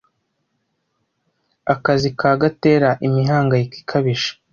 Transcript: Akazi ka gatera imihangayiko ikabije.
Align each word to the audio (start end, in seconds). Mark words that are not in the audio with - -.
Akazi 1.73 2.09
ka 2.19 2.31
gatera 2.41 2.89
imihangayiko 3.07 3.75
ikabije. 3.81 4.31